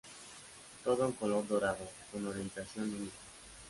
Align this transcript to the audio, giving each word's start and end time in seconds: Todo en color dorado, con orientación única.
Todo 0.83 1.05
en 1.05 1.11
color 1.11 1.47
dorado, 1.47 1.87
con 2.11 2.25
orientación 2.25 2.85
única. 2.85 3.19